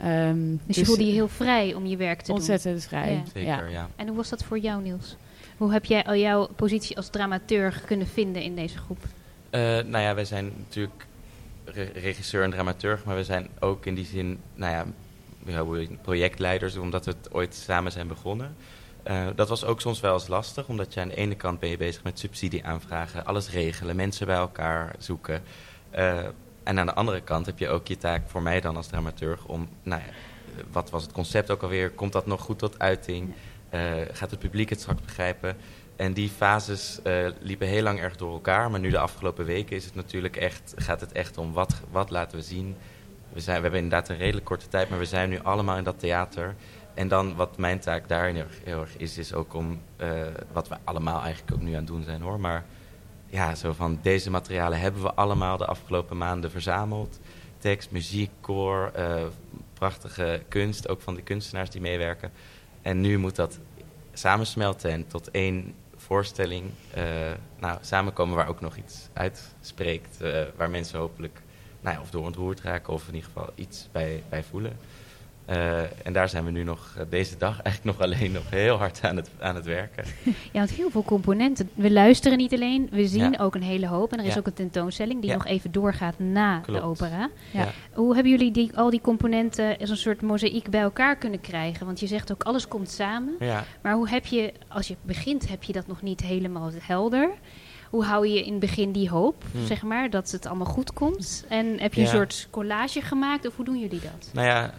Um, 0.04 0.60
dus, 0.66 0.76
je 0.76 0.84
voelde 0.84 1.06
je 1.06 1.12
heel 1.12 1.28
vrij 1.28 1.74
om 1.74 1.86
je 1.86 1.96
werk 1.96 2.18
te 2.20 2.26
doen? 2.26 2.36
Ontzettend 2.36 2.84
vrij, 2.84 3.12
ja. 3.12 3.22
Zeker, 3.32 3.70
ja. 3.70 3.88
En 3.96 4.06
hoe 4.06 4.16
was 4.16 4.28
dat 4.28 4.44
voor 4.44 4.58
jou, 4.58 4.82
Niels? 4.82 5.16
Hoe 5.56 5.72
heb 5.72 5.84
jij 5.84 6.04
al 6.04 6.16
jouw 6.16 6.48
positie 6.56 6.96
als 6.96 7.08
dramaturg 7.08 7.84
kunnen 7.84 8.06
vinden 8.06 8.42
in 8.42 8.54
deze 8.54 8.78
groep? 8.78 8.98
Uh, 9.50 9.60
nou 9.60 9.98
ja, 9.98 10.14
wij 10.14 10.24
zijn 10.24 10.52
natuurlijk 10.56 11.06
regisseur 11.94 12.42
en 12.42 12.50
dramaturg, 12.50 13.04
maar 13.04 13.16
we 13.16 13.24
zijn 13.24 13.48
ook 13.60 13.86
in 13.86 13.94
die 13.94 14.04
zin, 14.04 14.38
nou 14.54 14.72
ja, 14.72 14.86
projectleiders, 16.02 16.76
omdat 16.76 17.04
we 17.04 17.10
het 17.10 17.32
ooit 17.32 17.54
samen 17.54 17.92
zijn 17.92 18.08
begonnen. 18.08 18.56
Uh, 19.06 19.26
dat 19.34 19.48
was 19.48 19.64
ook 19.64 19.80
soms 19.80 20.00
wel 20.00 20.14
eens 20.14 20.28
lastig, 20.28 20.68
omdat 20.68 20.94
je 20.94 21.00
aan 21.00 21.08
de 21.08 21.14
ene 21.14 21.34
kant 21.34 21.60
ben 21.60 21.68
je 21.68 21.76
bezig 21.76 22.02
met 22.02 22.18
subsidieaanvragen, 22.18 23.24
alles 23.24 23.50
regelen, 23.50 23.96
mensen 23.96 24.26
bij 24.26 24.36
elkaar 24.36 24.94
zoeken. 24.98 25.42
Uh, 25.94 26.18
en 26.62 26.78
aan 26.78 26.86
de 26.86 26.94
andere 26.94 27.20
kant 27.20 27.46
heb 27.46 27.58
je 27.58 27.68
ook 27.68 27.86
je 27.86 27.96
taak 27.96 28.22
voor 28.26 28.42
mij 28.42 28.60
dan 28.60 28.76
als 28.76 28.86
dramaturg 28.86 29.44
om, 29.44 29.68
nou 29.82 30.02
ja, 30.02 30.12
wat 30.72 30.90
was 30.90 31.02
het 31.02 31.12
concept 31.12 31.50
ook 31.50 31.62
alweer? 31.62 31.90
Komt 31.90 32.12
dat 32.12 32.26
nog 32.26 32.40
goed 32.40 32.58
tot 32.58 32.78
uiting? 32.78 33.34
Uh, 33.74 33.80
gaat 34.12 34.30
het 34.30 34.40
publiek 34.40 34.70
het 34.70 34.80
straks 34.80 35.00
begrijpen? 35.00 35.56
En 35.96 36.12
die 36.12 36.28
fases 36.28 37.00
liepen 37.40 37.66
heel 37.66 37.82
lang 37.82 38.00
erg 38.00 38.16
door 38.16 38.32
elkaar, 38.32 38.70
maar 38.70 38.80
nu 38.80 38.90
de 38.90 38.98
afgelopen 38.98 39.44
weken 39.44 39.76
is 39.76 39.84
het 39.84 39.94
natuurlijk 39.94 40.36
echt, 40.36 40.74
gaat 40.76 41.00
het 41.00 41.12
echt 41.12 41.38
om 41.38 41.52
wat, 41.52 41.74
wat 41.90 42.10
laten 42.10 42.38
we 42.38 42.44
zien, 42.44 42.76
we, 43.32 43.40
zijn, 43.40 43.56
we 43.56 43.62
hebben 43.62 43.80
inderdaad 43.80 44.08
een 44.08 44.16
redelijk 44.16 44.46
korte 44.46 44.68
tijd, 44.68 44.88
maar 44.88 44.98
we 44.98 45.04
zijn 45.04 45.28
nu 45.28 45.38
allemaal 45.42 45.76
in 45.76 45.84
dat 45.84 45.98
theater. 45.98 46.54
En 46.94 47.08
dan 47.08 47.34
wat 47.34 47.56
mijn 47.56 47.78
taak 47.78 48.08
daarin 48.08 48.46
heel, 48.64 48.80
erg 48.80 48.96
is, 48.96 49.18
is 49.18 49.34
ook 49.34 49.54
om, 49.54 49.80
uh, 50.00 50.08
wat 50.52 50.68
we 50.68 50.76
allemaal 50.84 51.22
eigenlijk 51.22 51.56
ook 51.56 51.62
nu 51.62 51.70
aan 51.70 51.76
het 51.76 51.86
doen 51.86 52.02
zijn 52.02 52.22
hoor. 52.22 52.40
Maar 52.40 52.64
ja, 53.26 53.54
zo 53.54 53.72
van 53.72 53.98
deze 54.02 54.30
materialen 54.30 54.80
hebben 54.80 55.02
we 55.02 55.14
allemaal 55.14 55.56
de 55.56 55.66
afgelopen 55.66 56.16
maanden 56.16 56.50
verzameld. 56.50 57.20
Tekst, 57.58 57.90
muziek, 57.90 58.30
koor, 58.40 58.92
uh, 58.98 59.22
prachtige 59.74 60.42
kunst, 60.48 60.88
ook 60.88 61.00
van 61.00 61.14
de 61.14 61.22
kunstenaars 61.22 61.70
die 61.70 61.80
meewerken. 61.80 62.32
En 62.82 63.00
nu 63.00 63.18
moet 63.18 63.36
dat 63.36 63.58
samensmelten 64.12 64.90
en 64.90 65.06
tot 65.06 65.30
één 65.30 65.74
voorstelling 65.96 66.70
uh, 66.96 67.04
nou, 67.58 67.78
samenkomen 67.80 68.36
waar 68.36 68.48
ook 68.48 68.60
nog 68.60 68.76
iets 68.76 69.08
uitspreekt. 69.12 70.18
waar 70.56 70.70
mensen 70.70 70.98
hopelijk 70.98 71.42
nou 71.84 71.96
ja, 71.96 72.02
of 72.02 72.10
door 72.10 72.24
ontroerd 72.24 72.60
raken 72.60 72.92
of 72.92 73.08
in 73.08 73.14
ieder 73.14 73.30
geval 73.34 73.50
iets 73.54 73.88
bij, 73.92 74.22
bij 74.28 74.42
voelen. 74.42 74.76
Uh, 75.50 76.06
en 76.06 76.12
daar 76.12 76.28
zijn 76.28 76.44
we 76.44 76.50
nu 76.50 76.62
nog 76.62 76.94
uh, 76.98 77.04
deze 77.10 77.36
dag 77.36 77.62
eigenlijk 77.62 77.98
nog 77.98 78.06
alleen 78.06 78.32
nog 78.32 78.50
heel 78.50 78.76
hard 78.76 79.00
aan 79.02 79.16
het, 79.16 79.30
aan 79.40 79.54
het 79.54 79.64
werken. 79.64 80.04
Ja, 80.52 80.58
want 80.58 80.70
heel 80.70 80.90
veel 80.90 81.02
componenten. 81.02 81.70
We 81.74 81.90
luisteren 81.90 82.38
niet 82.38 82.52
alleen, 82.52 82.88
we 82.90 83.06
zien 83.06 83.30
ja. 83.32 83.38
ook 83.38 83.54
een 83.54 83.62
hele 83.62 83.86
hoop. 83.86 84.12
En 84.12 84.18
er 84.18 84.24
is 84.24 84.32
ja. 84.32 84.38
ook 84.38 84.46
een 84.46 84.52
tentoonstelling 84.52 85.20
die 85.22 85.32
nog 85.32 85.46
even 85.46 85.72
doorgaat 85.72 86.18
na 86.18 86.58
Klopt. 86.58 86.80
de 86.80 86.86
opera. 86.86 87.30
Hoe 87.92 88.14
hebben 88.14 88.32
jullie 88.32 88.50
die, 88.50 88.76
al 88.76 88.90
die 88.90 89.00
componenten 89.00 89.78
als 89.78 89.90
een 89.90 89.96
soort 89.96 90.22
mozaïek 90.22 90.70
bij 90.70 90.80
elkaar 90.80 91.16
kunnen 91.16 91.40
krijgen? 91.40 91.86
Want 91.86 92.00
je 92.00 92.06
zegt 92.06 92.32
ook 92.32 92.42
alles 92.42 92.68
komt 92.68 92.90
samen. 92.90 93.34
Maar 93.82 93.94
hoe 93.94 94.08
heb 94.08 94.26
je, 94.26 94.52
als 94.68 94.88
je 94.88 94.96
begint, 95.02 95.48
heb 95.48 95.62
je 95.62 95.72
dat 95.72 95.86
nog 95.86 96.02
niet 96.02 96.20
helemaal 96.20 96.70
helder? 96.80 97.30
hoe 97.90 98.04
hou 98.04 98.26
je 98.26 98.44
in 98.44 98.50
het 98.50 98.60
begin 98.60 98.92
die 98.92 99.10
hoop, 99.10 99.44
Hmm. 99.52 99.66
zeg 99.66 99.82
maar, 99.82 100.10
dat 100.10 100.30
het 100.30 100.46
allemaal 100.46 100.66
goed 100.66 100.92
komt? 100.92 101.44
En 101.48 101.80
heb 101.80 101.94
je 101.94 102.00
een 102.00 102.06
soort 102.06 102.48
collage 102.50 103.00
gemaakt 103.00 103.46
of 103.46 103.56
hoe 103.56 103.64
doen 103.64 103.78
jullie 103.78 104.00
dat? 104.00 104.30
Nou 104.32 104.46
ja, 104.46 104.74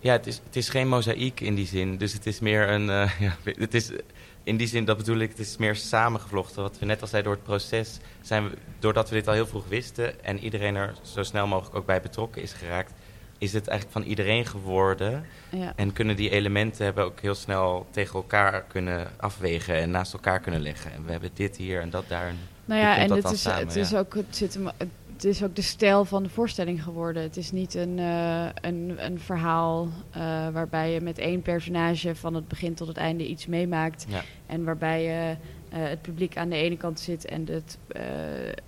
ja 0.00 0.12
het, 0.12 0.26
is, 0.26 0.40
het 0.44 0.56
is 0.56 0.68
geen 0.68 0.88
mozaïek 0.88 1.40
in 1.40 1.54
die 1.54 1.66
zin. 1.66 1.96
Dus 1.96 2.12
het 2.12 2.26
is 2.26 2.40
meer 2.40 2.68
een. 2.68 2.90
eh, 2.90 3.20
ja, 3.26 3.36
het 3.44 3.74
is, 3.74 3.90
in 4.46 4.56
die 4.56 4.66
zin, 4.66 4.84
dat 4.84 4.96
bedoel 4.96 5.18
ik, 5.18 5.30
het 5.30 5.38
is 5.38 5.56
meer 5.56 5.76
samengevlochten. 5.76 6.62
Wat 6.62 6.78
we 6.78 6.86
net 6.86 7.00
al 7.00 7.06
zeiden, 7.06 7.32
door 7.32 7.40
het 7.40 7.50
proces 7.50 7.98
zijn 8.20 8.48
we, 8.48 8.56
doordat 8.78 9.08
we 9.08 9.14
dit 9.14 9.28
al 9.28 9.34
heel 9.34 9.46
vroeg 9.46 9.68
wisten 9.68 10.24
en 10.24 10.38
iedereen 10.38 10.74
er 10.74 10.94
zo 11.02 11.22
snel 11.22 11.46
mogelijk 11.46 11.76
ook 11.76 11.86
bij 11.86 12.00
betrokken 12.00 12.42
is 12.42 12.52
geraakt, 12.52 12.92
is 13.38 13.52
het 13.52 13.68
eigenlijk 13.68 13.98
van 13.98 14.10
iedereen 14.10 14.46
geworden. 14.46 15.26
Ja. 15.50 15.72
En 15.76 15.92
kunnen 15.92 16.16
die 16.16 16.30
elementen 16.30 16.84
hebben 16.84 17.04
ook 17.04 17.20
heel 17.20 17.34
snel 17.34 17.86
tegen 17.90 18.14
elkaar 18.14 18.62
kunnen 18.62 19.10
afwegen 19.16 19.74
en 19.74 19.90
naast 19.90 20.12
elkaar 20.12 20.40
kunnen 20.40 20.60
leggen. 20.60 20.92
En 20.92 21.04
we 21.04 21.10
hebben 21.10 21.30
dit 21.34 21.56
hier 21.56 21.80
en 21.80 21.90
dat 21.90 22.04
daar. 22.08 22.32
Nou 22.64 22.80
ja, 22.80 22.96
en 22.96 23.12
het 23.12 23.30
is, 23.30 23.42
samen? 23.42 23.66
het, 23.66 23.76
is 23.76 23.94
ook, 23.94 24.14
het, 24.14 24.36
zit 24.36 24.54
hem, 24.54 24.66
het 24.76 24.88
is 25.24 25.42
ook 25.42 25.56
de 25.56 25.62
stijl 25.62 26.04
van 26.04 26.22
de 26.22 26.28
voorstelling 26.28 26.82
geworden. 26.82 27.22
Het 27.22 27.36
is 27.36 27.52
niet 27.52 27.74
een, 27.74 27.98
eh, 27.98 28.46
een, 28.60 28.96
een 28.98 29.20
verhaal 29.20 29.88
eh, 30.10 30.48
waarbij 30.48 30.92
je 30.92 31.00
met 31.00 31.18
één 31.18 31.42
personage 31.42 32.14
van 32.14 32.34
het 32.34 32.48
begin 32.48 32.74
tot 32.74 32.88
het 32.88 32.96
einde 32.96 33.26
iets 33.26 33.46
meemaakt. 33.46 34.06
Ja. 34.08 34.22
En 34.46 34.64
waarbij 34.64 35.02
je 35.02 35.36
eh, 35.68 35.88
het 35.88 36.02
publiek 36.02 36.36
aan 36.36 36.48
de 36.48 36.56
ene 36.56 36.76
kant 36.76 37.00
zit 37.00 37.24
en 37.24 37.46
het, 37.46 37.78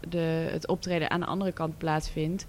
de, 0.09 0.49
het 0.51 0.67
optreden 0.67 1.11
aan 1.11 1.21
de 1.21 1.27
andere 1.27 1.53
kant 1.53 1.79
plaatsvindt. 1.79 2.47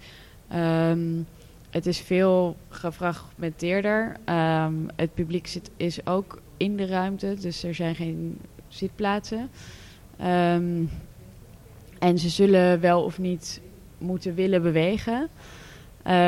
Ehm, 0.48 1.22
het 1.70 1.86
is 1.86 1.98
veel 1.98 2.56
gefragmenteerder. 2.68 4.16
Ehm, 4.24 4.74
het 4.96 5.14
publiek 5.14 5.46
zit, 5.46 5.70
is 5.76 6.06
ook 6.06 6.40
in 6.56 6.76
de 6.76 6.86
ruimte, 6.86 7.36
dus 7.40 7.62
er 7.62 7.74
zijn 7.74 7.94
geen 7.94 8.38
zitplaatsen. 8.68 9.50
Ehm, 10.16 10.84
en 11.98 12.18
ze 12.18 12.28
zullen 12.28 12.80
wel 12.80 13.04
of 13.04 13.18
niet 13.18 13.60
moeten 14.00 14.34
willen 14.34 14.62
bewegen. 14.62 15.28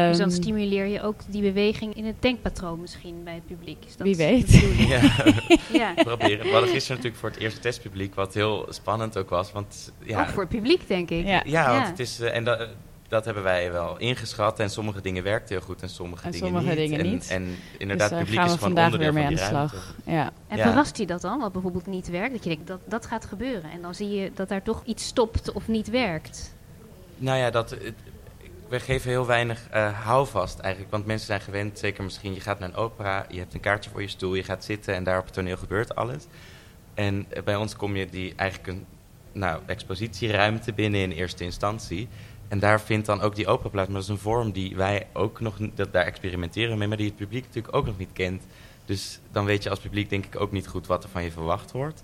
dus 0.08 0.16
dan 0.18 0.28
Ehm, 0.28 0.30
stimuleer 0.30 0.86
je 0.86 1.02
ook 1.02 1.20
die 1.28 1.42
beweging 1.42 1.94
in 1.96 2.04
het 2.04 2.14
denkpatroon 2.22 2.80
misschien 2.80 3.20
bij 3.24 3.34
het 3.34 3.46
publiek. 3.46 3.84
Is 3.86 3.96
dat 3.96 4.06
Wie 4.06 4.16
weet. 4.16 4.50
Ja, 4.88 5.00
ja, 5.80 5.94
proberen. 5.94 6.44
We 6.46 6.50
hadden 6.52 6.68
gisteren 6.70 6.96
natuurlijk 6.96 7.16
voor 7.16 7.30
het 7.30 7.38
eerste 7.38 7.60
testpubliek, 7.60 8.14
wat 8.14 8.34
heel 8.34 8.66
spannend 8.70 9.16
ook 9.18 9.30
was. 9.30 9.52
Want 9.52 9.92
ja, 10.04 10.20
ook 10.20 10.28
voor 10.28 10.42
het 10.42 10.48
publiek 10.52 10.88
denk 10.88 11.10
ik. 11.10 11.26
Ja. 11.26 11.42
Ja, 11.44 11.66
want 11.70 11.82
Ja. 11.84 11.90
het 11.90 11.98
is, 11.98 12.20
eh, 12.20 12.34
en 12.36 12.44
dat, 12.44 12.68
dat 13.08 13.24
hebben 13.24 13.42
wij 13.42 13.72
wel 13.72 13.98
ingeschat. 13.98 14.60
En 14.60 14.70
sommige 14.70 15.00
dingen 15.00 15.22
werkten 15.22 15.56
heel 15.56 15.64
goed 15.64 15.82
en 15.82 15.88
sommige 15.88 16.24
En 16.24 16.30
dingen 16.30 16.46
sommige 16.46 16.68
niet. 16.68 16.76
dingen 16.76 17.00
en, 17.00 17.10
niet. 17.10 17.28
En 17.30 17.44
dus 17.44 17.54
inderdaad, 17.78 18.10
het 18.10 18.18
publiek 18.18 18.34
gaan 18.38 18.46
we 18.48 18.52
is 18.52 18.58
gewoon 18.58 18.74
vandaag 18.74 18.92
onderdeel 18.92 19.12
weer 19.12 19.28
mee 19.28 19.38
van 19.38 19.56
aan 19.56 19.62
de 19.66 19.68
slag. 19.76 19.96
Ja. 20.06 20.30
En 20.48 20.56
Ja. 20.56 20.62
verrast 20.66 20.96
je 20.96 21.06
dat 21.06 21.20
dan, 21.20 21.38
wat 21.40 21.52
bijvoorbeeld 21.52 21.86
niet 21.86 22.08
werkt? 22.10 22.32
Dat 22.32 22.42
je 22.44 22.48
denkt, 22.50 22.66
dat, 22.66 22.80
dat 22.84 23.06
gaat 23.06 23.24
gebeuren. 23.24 23.70
En 23.70 23.82
dan 23.82 23.94
zie 23.94 24.08
je 24.10 24.30
dat 24.34 24.48
daar 24.48 24.62
toch 24.62 24.82
iets 24.84 25.04
stopt 25.06 25.52
of 25.52 25.68
niet 25.68 25.90
werkt. 25.90 26.54
Nou 27.16 27.38
ja, 27.38 27.50
dat, 27.50 27.76
we 28.68 28.80
geven 28.80 29.10
heel 29.10 29.26
weinig 29.26 29.68
eh, 29.70 30.04
houvast 30.04 30.58
eigenlijk. 30.58 30.92
Want 30.92 31.06
mensen 31.06 31.26
zijn 31.26 31.40
gewend, 31.40 31.78
zeker 31.78 32.04
misschien, 32.04 32.34
je 32.34 32.40
gaat 32.40 32.58
naar 32.58 32.68
een 32.68 32.74
opera, 32.74 33.26
je 33.28 33.38
hebt 33.38 33.54
een 33.54 33.60
kaartje 33.60 33.90
voor 33.90 34.02
je 34.02 34.08
stoel, 34.08 34.34
je 34.34 34.44
gaat 34.44 34.64
zitten 34.64 34.94
en 34.94 35.04
daar 35.04 35.18
op 35.18 35.24
het 35.24 35.34
toneel 35.34 35.56
gebeurt 35.56 35.94
alles. 35.94 36.26
En 36.94 37.26
eh, 37.28 37.42
bij 37.42 37.56
ons 37.56 37.76
kom 37.76 37.96
je 37.96 38.06
die 38.06 38.32
eigenlijk 38.36 38.68
een 38.68 38.86
nou, 39.32 39.60
expositieruimte 39.66 40.72
binnen 40.72 41.00
in 41.00 41.10
eerste 41.10 41.44
instantie. 41.44 42.08
En 42.48 42.58
daar 42.58 42.80
vindt 42.80 43.06
dan 43.06 43.20
ook 43.20 43.34
die 43.34 43.46
opera 43.46 43.68
plaats. 43.68 43.88
Maar 43.88 44.00
dat 44.00 44.08
is 44.08 44.14
een 44.14 44.22
vorm 44.22 44.52
die 44.52 44.76
wij 44.76 45.06
ook 45.12 45.40
nog, 45.40 45.56
dat, 45.74 45.92
daar 45.92 46.04
experimenteren 46.04 46.78
mee, 46.78 46.88
maar 46.88 46.96
die 46.96 47.06
het 47.06 47.16
publiek 47.16 47.46
natuurlijk 47.46 47.76
ook 47.76 47.86
nog 47.86 47.98
niet 47.98 48.12
kent. 48.12 48.42
Dus 48.84 49.20
dan 49.30 49.44
weet 49.44 49.62
je 49.62 49.70
als 49.70 49.80
publiek 49.80 50.10
denk 50.10 50.26
ik 50.26 50.40
ook 50.40 50.52
niet 50.52 50.66
goed 50.66 50.86
wat 50.86 51.04
er 51.04 51.10
van 51.10 51.22
je 51.22 51.30
verwacht 51.30 51.72
wordt. 51.72 52.02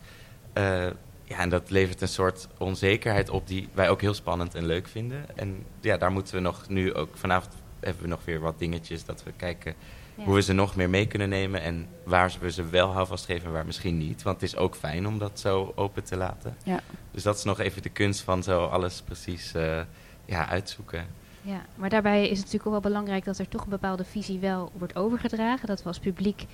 Eh, 0.53 0.87
ja, 1.29 1.39
en 1.39 1.49
dat 1.49 1.71
levert 1.71 2.01
een 2.01 2.09
soort 2.09 2.49
onzekerheid 2.59 3.31
op 3.31 3.47
die 3.47 3.69
wij 3.73 3.89
ook 3.91 4.01
heel 4.01 4.15
spannend 4.15 4.55
en 4.55 4.67
leuk 4.67 4.89
vinden. 4.89 5.37
En 5.37 5.65
ja, 5.81 5.97
daar 5.97 6.13
moeten 6.13 6.35
we 6.35 6.41
nog 6.41 6.69
nu 6.69 6.95
ook 6.95 7.17
vanavond 7.17 7.55
hebben 7.81 8.03
we 8.03 8.09
nog 8.09 8.25
weer 8.25 8.41
wat 8.41 8.59
dingetjes 8.59 9.05
dat 9.05 9.23
we 9.23 9.33
kijken 9.37 9.75
Ja. 10.15 10.25
hoe 10.25 10.35
we 10.35 10.43
ze 10.43 10.53
nog 10.53 10.77
meer 10.77 10.91
mee 10.91 11.07
kunnen 11.07 11.29
nemen 11.29 11.63
en 11.63 11.87
waar 12.05 12.33
we 12.41 12.51
ze 12.51 12.69
wel 12.69 12.93
houvast 12.93 13.25
geven 13.25 13.47
en 13.47 13.53
waar 13.53 13.67
misschien 13.67 13.99
niet. 13.99 14.23
Want 14.23 14.41
het 14.41 14.51
is 14.51 14.57
ook 14.57 14.75
fijn 14.77 15.07
om 15.07 15.19
dat 15.19 15.41
zo 15.41 15.73
open 15.75 16.05
te 16.05 16.17
laten. 16.17 16.57
Ja. 16.65 16.81
Dus 17.11 17.23
dat 17.23 17.37
is 17.37 17.45
nog 17.45 17.59
even 17.61 17.83
de 17.83 17.89
kunst 17.89 18.21
van 18.21 18.43
zo 18.43 18.65
alles 18.65 19.03
precies 19.03 19.55
eh, 19.55 19.81
ja, 20.25 20.49
uitzoeken. 20.49 21.07
Ja, 21.43 21.67
maar 21.77 21.91
daarbij 21.91 22.23
is 22.23 22.29
het 22.29 22.39
natuurlijk 22.39 22.67
ook 22.67 22.73
wel 22.83 22.93
belangrijk 22.93 23.25
dat 23.25 23.39
er 23.39 23.49
toch 23.49 23.63
een 23.63 23.69
bepaalde 23.71 24.05
visie 24.05 24.39
wel 24.39 24.73
wordt 24.79 24.97
overgedragen. 24.97 25.67
Dat 25.67 25.83
we 25.83 25.89
als 25.89 25.99
publiek 25.99 26.45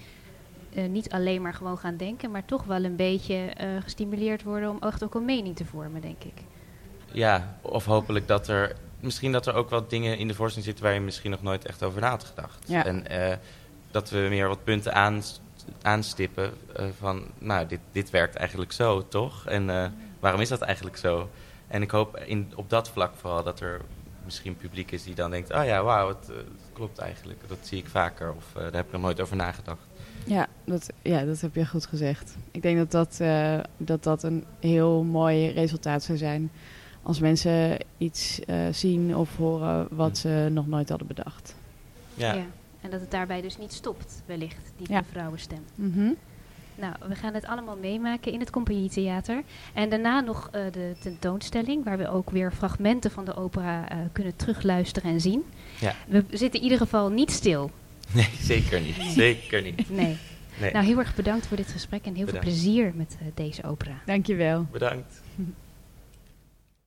eh, 0.74 0.88
niet 0.88 1.10
alleen 1.10 1.42
maar 1.42 1.54
gewoon 1.54 1.78
gaan 1.78 1.96
denken, 1.96 2.30
maar 2.30 2.44
toch 2.44 2.64
wel 2.64 2.84
een 2.84 2.96
beetje 2.96 3.34
eh, 3.34 3.68
gestimuleerd 3.82 4.42
worden 4.42 4.70
om 4.70 4.78
echt 4.80 5.04
ook 5.04 5.14
een 5.14 5.24
mening 5.24 5.56
te 5.56 5.64
vormen, 5.64 6.00
denk 6.00 6.24
ik. 6.24 6.42
Ja, 7.12 7.58
of 7.60 7.84
hopelijk 7.84 8.28
dat 8.28 8.48
er 8.48 8.76
misschien 9.00 9.32
dat 9.32 9.46
er 9.46 9.54
ook 9.54 9.70
wat 9.70 9.90
dingen 9.90 10.18
in 10.18 10.28
de 10.28 10.34
voorstelling 10.34 10.66
zitten 10.66 10.84
waar 10.84 10.94
je 10.94 11.00
misschien 11.00 11.30
nog 11.30 11.42
nooit 11.42 11.66
echt 11.66 11.82
over 11.82 12.00
na 12.00 12.08
had 12.08 12.24
gedacht. 12.24 12.64
Ja. 12.66 12.84
En 12.84 13.06
eh, 13.06 13.36
dat 13.90 14.10
we 14.10 14.26
meer 14.28 14.48
wat 14.48 14.64
punten 14.64 14.94
aan 14.94 15.22
aanstippen 15.82 16.52
van, 16.98 17.26
nou, 17.38 17.66
dit, 17.66 17.80
dit 17.92 18.10
werkt 18.10 18.34
eigenlijk 18.34 18.72
zo, 18.72 19.08
toch? 19.08 19.46
En 19.46 19.70
eh, 19.70 19.86
waarom 20.20 20.40
is 20.40 20.48
dat 20.48 20.60
eigenlijk 20.60 20.96
zo? 20.96 21.30
En 21.66 21.82
ik 21.82 21.90
hoop 21.90 22.16
in, 22.16 22.52
op 22.54 22.70
dat 22.70 22.88
vlak 22.88 23.14
vooral 23.16 23.42
dat 23.42 23.60
er 23.60 23.80
misschien 24.24 24.56
publiek 24.56 24.90
is 24.90 25.02
die 25.02 25.14
dan 25.14 25.30
denkt, 25.30 25.52
oh 25.52 25.64
ja, 25.64 25.82
wauw, 25.82 26.08
het, 26.08 26.26
het 26.26 26.70
klopt 26.72 26.98
eigenlijk. 26.98 27.48
Dat 27.48 27.58
zie 27.60 27.78
ik 27.78 27.88
vaker 27.88 28.32
of 28.32 28.44
eh, 28.54 28.62
daar 28.62 28.72
heb 28.72 28.86
ik 28.86 28.92
nog 28.92 29.00
nooit 29.00 29.20
over 29.20 29.36
nagedacht. 29.36 29.86
Ja 30.26 30.46
dat, 30.64 30.90
ja, 31.02 31.24
dat 31.24 31.40
heb 31.40 31.54
je 31.54 31.66
goed 31.66 31.86
gezegd. 31.86 32.36
Ik 32.50 32.62
denk 32.62 32.76
dat 32.78 32.90
dat, 32.90 33.16
eh, 33.20 33.58
dat, 33.76 34.02
dat 34.02 34.22
een 34.22 34.44
heel 34.60 35.02
mooi 35.02 35.50
resultaat 35.50 36.02
zou 36.02 36.18
zijn. 36.18 36.50
Als 37.02 37.18
mensen 37.20 37.78
iets 37.98 38.40
eh, 38.44 38.56
zien 38.70 39.16
of 39.16 39.36
horen 39.36 39.86
wat 39.90 40.18
ze 40.18 40.48
nog 40.52 40.66
nooit 40.66 40.88
hadden 40.88 41.06
bedacht. 41.06 41.54
Ja, 42.14 42.34
En 42.80 42.90
dat 42.90 43.00
het 43.00 43.10
daarbij 43.10 43.40
dus 43.40 43.58
niet 43.58 43.72
stopt, 43.72 44.22
wellicht, 44.26 44.72
die 44.76 44.86
Ja. 44.92 45.04
vrouwenstem. 45.10 45.58
Mhm. 45.74 46.10
Nou, 46.76 46.94
we 47.08 47.14
gaan 47.14 47.34
het 47.34 47.46
allemaal 47.46 47.76
meemaken 47.76 48.32
in 48.32 48.40
het 48.40 48.50
Compagnietheater. 48.50 49.42
En 49.74 49.88
daarna 49.88 50.20
nog 50.20 50.48
eh, 50.52 50.60
de 50.72 50.92
tentoonstelling, 51.00 51.84
waar 51.84 51.98
we 51.98 52.08
ook 52.08 52.30
weer 52.30 52.52
fragmenten 52.52 53.10
van 53.10 53.24
de 53.24 53.34
opera 53.36 53.88
eh, 53.88 53.98
kunnen 54.12 54.36
terugluisteren 54.36 55.10
en 55.10 55.20
zien. 55.20 55.42
Ja. 55.80 55.94
We 56.08 56.24
zitten 56.30 56.58
in 56.58 56.62
ieder 56.62 56.78
geval 56.78 57.08
niet 57.10 57.30
stil. 57.30 57.70
Nee, 58.12 58.28
zeker 58.40 58.80
niet. 58.80 58.96
Zeker 59.14 59.62
niet. 59.62 59.90
Nee. 59.90 60.16
Nee. 60.60 60.72
Nou, 60.72 60.84
heel 60.84 60.98
erg 60.98 61.14
bedankt 61.14 61.46
voor 61.46 61.56
dit 61.56 61.68
gesprek 61.68 62.04
en 62.04 62.14
heel 62.14 62.24
Bedankt. 62.24 62.46
veel 62.46 62.54
plezier 62.56 62.92
met 62.94 63.16
eh, 63.20 63.26
deze 63.34 63.62
opera. 63.64 64.02
Dankjewel. 64.06 64.66
Bedankt. 64.72 65.22